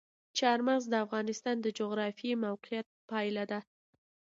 چار 0.37 0.59
مغز 0.67 0.85
د 0.89 0.93
افغانستان 1.05 1.55
د 1.61 1.67
جغرافیایي 1.79 2.41
موقیعت 2.45 2.87
پایله 3.09 3.43
ده. 3.51 3.59